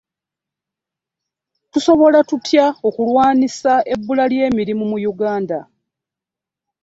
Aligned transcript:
Tusobola 1.71 2.19
tutya 2.29 2.65
okulwanisa 2.87 3.73
ebbula 3.93 4.23
lye 4.31 4.45
mirimu 4.57 4.83
mu 4.91 4.97
Uganda? 5.11 5.59